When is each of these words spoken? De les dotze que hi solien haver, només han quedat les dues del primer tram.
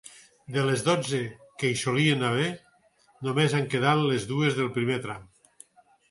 De 0.53 0.61
les 0.67 0.83
dotze 0.85 1.17
que 1.63 1.69
hi 1.73 1.75
solien 1.81 2.23
haver, 2.29 2.47
només 3.27 3.53
han 3.59 3.67
quedat 3.75 4.01
les 4.05 4.25
dues 4.31 4.57
del 4.61 4.71
primer 4.79 4.97
tram. 5.05 5.29